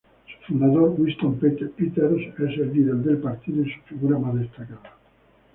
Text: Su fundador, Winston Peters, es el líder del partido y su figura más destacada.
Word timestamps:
Su 0.25 0.45
fundador, 0.53 0.95
Winston 0.97 1.37
Peters, 1.37 1.73
es 1.77 2.57
el 2.57 2.73
líder 2.73 2.95
del 2.95 3.19
partido 3.19 3.61
y 3.61 3.71
su 3.71 3.79
figura 3.81 4.17
más 4.17 4.33
destacada. 4.33 4.95